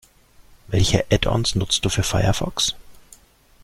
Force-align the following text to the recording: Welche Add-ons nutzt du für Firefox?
Welche 0.65 1.05
Add-ons 1.11 1.53
nutzt 1.53 1.85
du 1.85 1.89
für 1.89 2.01
Firefox? 2.01 2.73